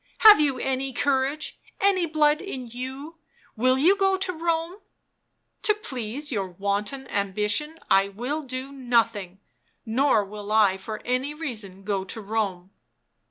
"Have 0.27 0.39
you 0.39 0.57
any 0.59 0.93
courage— 0.93 1.59
any 1.79 2.07
blood 2.07 2.41
in 2.41 2.65
you— 2.67 3.19
will 3.55 3.77
you 3.77 3.95
go 3.95 4.17
to 4.17 4.33
Rome 4.33 4.77
?""To 5.61 5.75
please 5.75 6.31
your 6.31 6.47
wanton 6.47 7.07
ambition 7.09 7.77
I 7.87 8.07
will 8.07 8.41
do 8.41 8.71
nothing, 8.71 9.41
nor 9.85 10.25
will 10.25 10.51
I 10.51 10.77
for 10.77 11.03
any 11.05 11.35
reason 11.35 11.83
go 11.83 12.03
to 12.03 12.19
Rome." 12.19 12.71